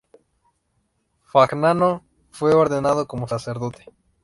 [1.27, 3.85] Fagnano fue ordenado como sacerdote.